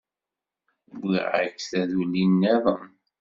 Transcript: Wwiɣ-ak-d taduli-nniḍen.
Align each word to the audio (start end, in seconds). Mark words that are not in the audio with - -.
Wwiɣ-ak-d 0.99 1.61
taduli-nniḍen. 1.69 2.87